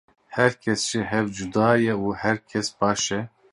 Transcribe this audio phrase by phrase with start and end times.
[0.35, 3.19] Her kes ji hev cuda ye û her kes baş e.